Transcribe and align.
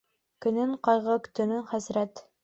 Көнөн 0.45 0.71
ҡайғы, 0.87 1.17
төнөн 1.39 1.67
хәсрәт. 1.75 2.23